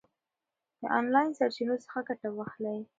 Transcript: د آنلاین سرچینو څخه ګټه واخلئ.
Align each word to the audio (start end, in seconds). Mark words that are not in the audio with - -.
د 0.81 0.83
آنلاین 0.99 1.29
سرچینو 1.37 1.75
څخه 1.85 1.99
ګټه 2.09 2.27
واخلئ. 2.31 2.79